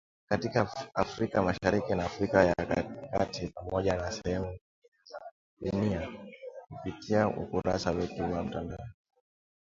[0.29, 2.55] Katika Afrika Mashariki na Afrika ya
[3.11, 5.31] kati Pamoja na sehemu nyingine za
[5.71, 6.09] dunia
[6.69, 8.87] kupitia ukurasa wetu wa mtandao